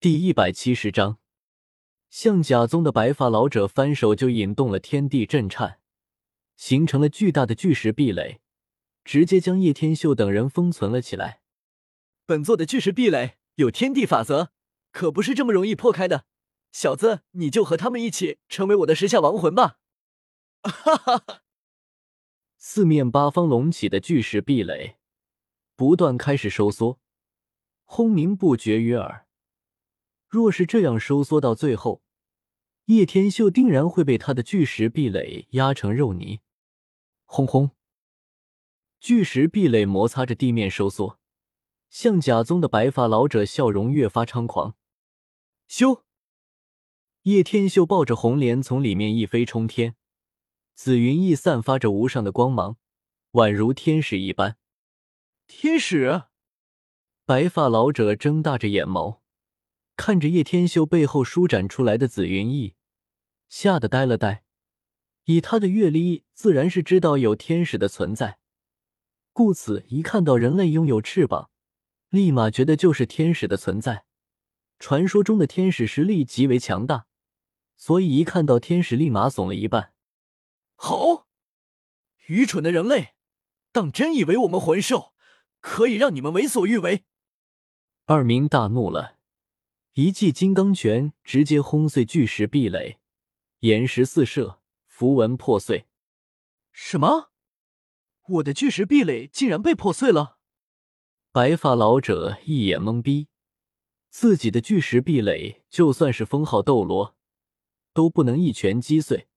[0.00, 1.18] 第一百七十章，
[2.08, 5.78] 象甲宗的白发老者翻手就引动了天地震颤，
[6.56, 8.40] 形成了巨大的巨石壁垒，
[9.04, 11.42] 直接将叶天秀等人封存了起来。
[12.24, 14.52] 本座的巨石壁垒有天地法则，
[14.90, 16.24] 可不是这么容易破开的。
[16.72, 19.80] 小子，你就和他们一起成为我的石下亡魂吧！
[20.62, 21.42] 哈哈哈！
[22.56, 24.96] 四面八方隆起的巨石壁垒
[25.76, 26.98] 不断开始收缩，
[27.84, 29.26] 轰鸣不绝于耳。
[30.30, 32.02] 若是这样收缩到最后，
[32.84, 36.38] 叶天秀定然会被他的巨石壁垒压成肉泥。
[37.24, 37.72] 轰轰！
[39.00, 41.18] 巨石壁垒摩擦着地面收缩，
[41.88, 44.76] 象甲宗的白发老者笑容越发猖狂。
[45.66, 46.04] 修！
[47.22, 49.96] 叶天秀抱着红莲从里面一飞冲天，
[50.74, 52.76] 紫云翼散发着无上的光芒，
[53.32, 54.56] 宛如天使一般。
[55.48, 56.22] 天使！
[57.24, 59.19] 白发老者睁大着眼眸，
[60.00, 62.74] 看着叶天秀背后舒展出来的紫云翼，
[63.50, 64.42] 吓得呆了呆。
[65.24, 68.38] 以他的阅历，自然是知道有天使的存在，
[69.34, 71.50] 故此一看到人类拥有翅膀，
[72.08, 74.06] 立马觉得就是天使的存在。
[74.78, 77.04] 传说中的天使实力极为强大。
[77.76, 79.92] 所以一看到天使，立马怂了一半。
[80.76, 81.26] 好，
[82.24, 83.16] 愚蠢的人类，
[83.70, 85.12] 当真以为我们魂兽
[85.60, 87.04] 可以让你们为所欲为？
[88.06, 89.18] 二明大怒了，
[90.02, 93.00] 一记金刚拳直接轰碎巨石壁垒，
[93.58, 95.88] 岩石四射，符文破碎。
[96.72, 97.32] 什么？
[98.26, 100.38] 我的巨石壁垒竟然被破碎了？
[101.32, 103.28] 白发老者一眼懵逼，
[104.08, 107.14] 自己的巨石壁垒就算是封号斗罗。
[107.92, 109.28] 都不能一拳击碎，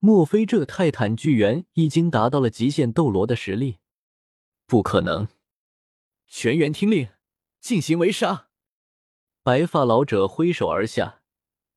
[0.00, 3.78] 莫非这泰坦巨猿已经达到了极限斗罗的实力？
[4.66, 5.28] 不可能！
[6.26, 7.10] 全员听令，
[7.60, 8.48] 进行围杀！
[9.44, 11.20] 白发老者挥手而下，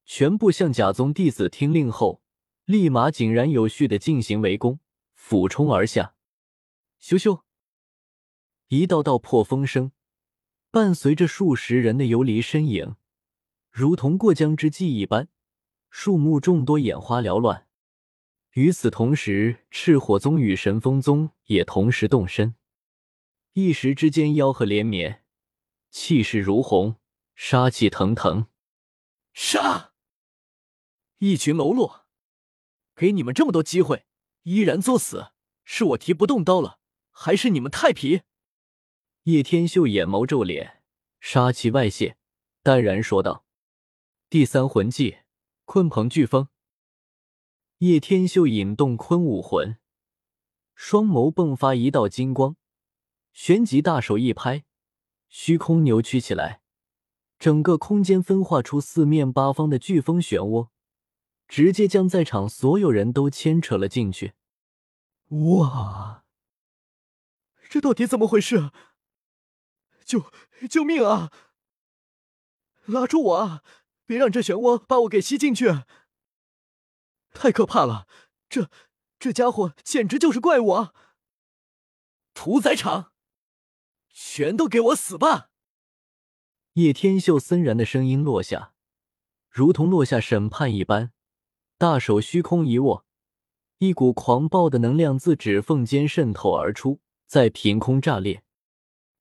[0.06, 2.22] 全部向甲宗弟子听令后，
[2.64, 4.80] 立马井然有序的进行围攻，
[5.16, 6.16] 俯冲而下。
[7.02, 7.42] 咻咻！
[8.70, 9.92] 一道道破风声，
[10.72, 12.96] 伴随着数十人的游离身影，
[13.70, 15.28] 如同过江之鲫一般。
[15.90, 17.68] 树木众多，眼花缭乱。
[18.54, 22.56] 与此同时，赤火宗与神风宗也同时动身，
[23.52, 25.26] 一时之间吆喝连绵，
[25.92, 26.96] 气势如虹，
[27.38, 28.48] 杀气腾腾。
[29.32, 29.94] 杀！
[31.20, 32.08] 一群喽啰，
[32.96, 34.06] 给你们这么多机会，
[34.44, 35.32] 依然作死，
[35.64, 36.80] 是我提不动刀了，
[37.12, 38.24] 还是你们太皮？
[39.24, 40.84] 叶天秀眼眸皱脸，
[41.22, 42.18] 杀气外泄，
[42.64, 43.46] 淡然说道
[44.30, 45.20] ：“第三魂技。”
[45.68, 46.48] 鲲鹏飓风，
[47.80, 49.78] 叶天秀引动鲲武魂，
[50.76, 52.56] 双眸迸发一道金光，
[53.34, 54.64] 旋即大手一拍，
[55.28, 56.62] 虚空扭曲起来，
[57.40, 60.70] 整个空间分化出四面八方的飓风漩涡，
[61.48, 64.34] 直接将在场所有人都牵扯了进去。
[65.28, 66.24] 哇，
[67.70, 68.72] 这到底怎么回事？
[70.06, 70.32] 救
[70.70, 71.32] 救命啊！
[72.86, 73.64] 拉住我啊！
[74.06, 75.84] 别让这漩涡把我给吸进去！
[77.34, 78.08] 太可怕了，
[78.48, 78.70] 这
[79.20, 80.94] 这家伙简直就是怪物啊！
[82.34, 83.12] 屠宰场，
[84.10, 85.50] 全都给我死吧！
[86.78, 88.76] 叶天秀森然的声音落下，
[89.50, 91.12] 如同落下审判一般，
[91.80, 93.04] 大手虚空一握，
[93.80, 98.44] 一股狂暴的能量自指缝间渗透而出，在凭空炸裂。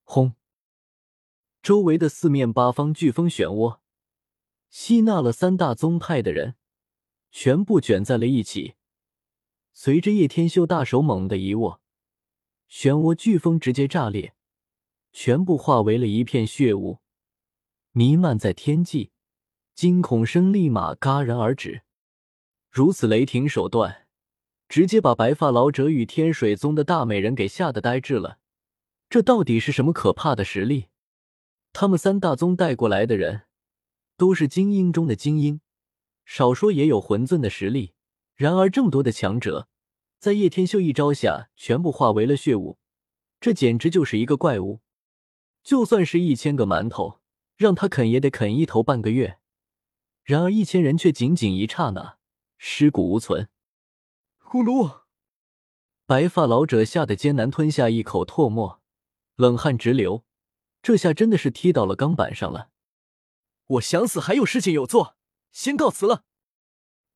[0.05, 0.34] 轰！
[1.62, 3.78] 周围的四面八方飓风漩涡。
[4.69, 6.56] 吸纳了三大宗派的人，
[7.31, 8.75] 全部卷在了一起。
[9.72, 11.81] 随着叶天秀大手猛地一握，
[12.71, 14.34] 漩涡飓风直接炸裂，
[15.11, 16.99] 全部化为了一片血雾，
[17.99, 19.11] 弥漫在天际。
[19.75, 21.81] 惊恐声立马戛然而止。
[22.71, 24.07] 如此雷霆手段，
[24.69, 28.39] 直接把白发老者与天水宗的大美人给吓得呆滞了。
[29.09, 30.89] 这到底是什么可怕的实力？
[31.73, 33.45] 他们三大宗带过来的人。
[34.19, 35.63] 都是精英中的精英，
[36.27, 37.95] 少说也有魂尊的实力。
[38.34, 39.69] 然而这么多的强者，
[40.19, 42.77] 在叶天秀一招下，全部化为了血雾，
[43.41, 44.81] 这简直就是一个怪物。
[45.63, 47.21] 就算是一千个馒头，
[47.57, 49.39] 让他啃也得啃一头半个月。
[50.23, 52.19] 然而一千人却仅仅一刹那，
[52.59, 53.49] 尸骨无存。
[54.39, 55.03] 呼噜！
[56.05, 58.81] 白发老者吓得艰难吞下一口唾沫，
[59.35, 60.25] 冷汗直流。
[60.83, 62.71] 这下真的是踢到了钢板上了。
[63.67, 65.17] 我想死还有事情有做，
[65.51, 66.25] 先告辞了。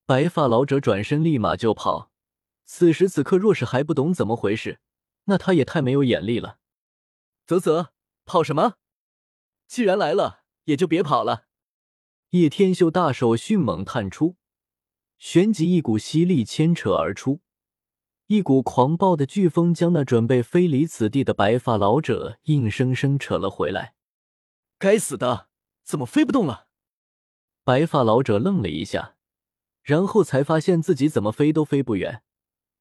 [0.07, 2.11] 白发老者转身立马就跑。
[2.65, 4.81] 此时此刻，若是还不懂怎么回事，
[5.25, 6.59] 那他也太没有眼力了。
[7.47, 7.93] 啧啧，
[8.25, 8.75] 跑什么？
[9.71, 11.45] 既然来了，也就别跑了。
[12.31, 14.35] 叶天秀大手迅猛探出，
[15.17, 17.41] 旋即一股吸力牵扯而出，
[18.27, 23.95] 一股狂暴的飓风将那准备飞离此地的白发老者硬生生扯了回来。
[24.77, 25.47] 该死的，
[25.85, 26.67] 怎么飞不动了？
[27.63, 29.15] 白发老者愣了一下，
[29.85, 32.25] 然后才发现自己怎么飞都飞不远，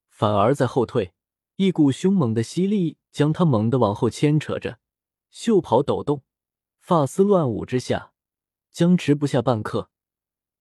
[0.09, 1.13] 反而在后退。
[1.57, 4.79] 一股凶猛的吸力将他猛地往后牵扯着，
[5.29, 6.23] 袖袍抖动，
[6.89, 8.13] 发丝乱舞之下，
[8.71, 9.91] 僵持不下半刻，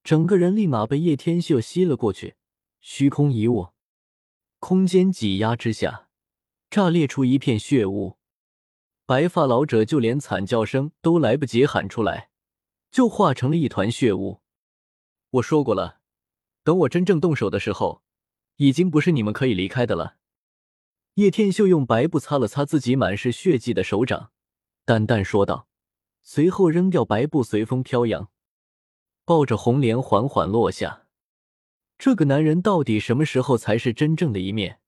[0.04, 2.36] 整个人立马被叶天秀吸了过去，
[2.82, 3.72] 虚空一握，
[4.58, 6.10] 空间挤压之下，
[6.69, 8.19] 炸裂出一片血雾。
[9.06, 12.28] 白发老者就连惨叫声都来不及喊出来，
[12.90, 14.42] 就化成了一团血雾。
[15.30, 16.00] 我说过了，
[16.62, 18.02] 等我真正动手的时候，
[18.56, 20.19] 已经不是你们可以离开的了。
[21.14, 24.30] 叶天秀用白布擦了擦自己满是血迹的手掌，
[24.84, 25.68] 淡淡说道，
[26.30, 28.30] 随后扔掉白布，随风飘扬，
[29.25, 31.06] 抱着红莲缓缓落下。
[31.96, 34.78] 这个男人到底什么时候才是真正的一面？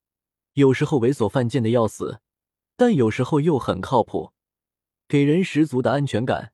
[0.53, 2.21] 有时候猥琐犯贱的要死，
[2.77, 4.33] 但有时候又很靠谱，
[5.09, 6.53] 给人十足的安全感，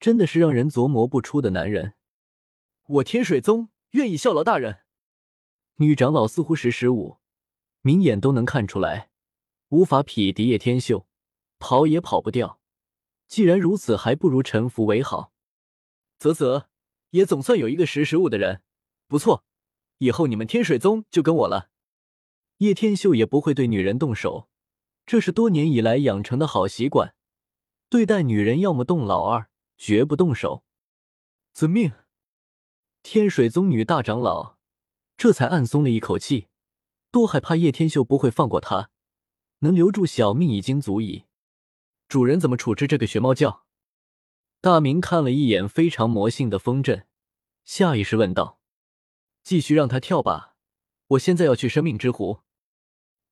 [0.00, 1.94] 真的是让人琢磨不出的男人。
[2.88, 4.80] 我天水宗愿意效劳大人。
[5.76, 7.18] 女长老似乎识时务。
[7.80, 9.10] 明眼都能看出来，
[9.68, 11.06] 无法匹敌叶天秀，
[11.60, 12.58] 跑也跑不掉。
[13.28, 15.32] 既然如此，还不如臣服为好。
[16.18, 16.68] 啧啧，
[17.10, 18.62] 也总算有一个识时务的人，
[19.06, 19.44] 不错。
[19.98, 21.70] 以后你们天水宗就跟我了。
[22.58, 24.48] 叶天秀也不会对女人动手，
[25.04, 27.14] 这是多年以来养成的好习惯。
[27.88, 30.64] 对待女人，要么动老二，绝不动手。
[31.52, 31.92] 遵命。
[33.02, 34.56] 天水宗女大长老
[35.16, 36.48] 这才暗松了一口气。
[37.12, 38.90] 多害怕叶天秀不会放过他，
[39.58, 41.25] 能留住小命已经足矣。
[42.08, 43.64] 主人怎么处置这个学猫叫？
[44.60, 47.06] 大明看了一眼非常魔性的风阵，
[47.64, 48.60] 下意识问道
[49.42, 50.54] ：“继续让它跳吧，
[51.08, 52.40] 我现在要去生命之湖。”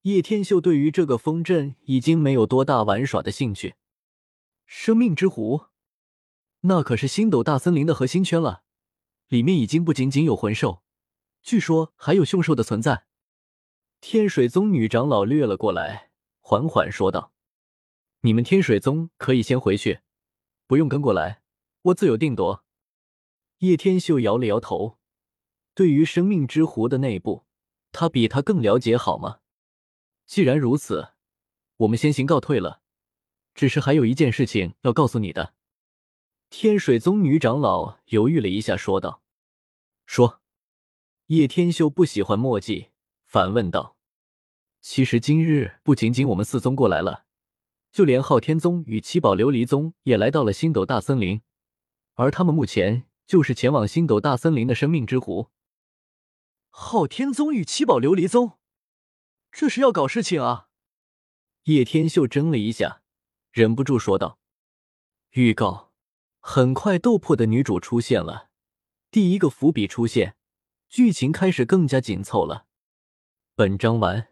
[0.03, 3.77] 叶天秀对于这个风阵已经没有多大玩耍的兴趣。
[4.67, 5.67] 生命之湖，
[6.63, 8.65] 那可是星斗大森林的核心圈了，
[9.29, 10.83] 里面已经不仅仅有魂兽，
[11.43, 13.07] 据说还有凶兽的存在。
[14.01, 16.11] 天水宗女长老掠了过来，
[16.41, 17.33] 缓缓说道
[18.25, 20.01] ：“你们天水宗可以先回去，
[20.67, 21.43] 不用跟过来，
[21.83, 22.65] 我自有定夺。”
[23.61, 24.99] 叶天秀摇了摇头，
[25.75, 27.45] 对于生命之湖的内部，
[27.93, 29.41] 他比他更了解，好吗？
[30.25, 31.11] 既然如此，
[31.77, 32.81] 我们先行告退了。
[33.55, 35.53] 只是还有一件事情要告诉你的。
[36.49, 39.23] 天水宗女长老犹豫了一下，说道
[40.07, 40.41] ：“说。”
[41.29, 42.89] 叶天秀不喜欢墨迹，
[43.27, 43.99] 反问道。
[44.81, 47.24] 其实今日不仅仅我们四宗过来了，
[47.95, 51.43] 就连昊天宗与七宝琉璃宗也来到了星斗大森林，
[52.15, 55.51] 而他们目前就是前往星斗大森林的生命之湖。
[56.71, 58.59] 昊天宗与七宝琉璃宗，
[59.53, 60.67] 这是要搞事情啊！
[61.67, 63.03] 叶天秀怔了一下，
[63.53, 64.41] 忍不住说道
[65.31, 65.93] ：“预告，
[66.41, 68.51] 很快斗破的女主出现了，
[69.13, 70.35] 第一个伏笔出现，
[70.89, 72.67] 剧情开始更加紧凑了。
[73.55, 74.31] 本章完。”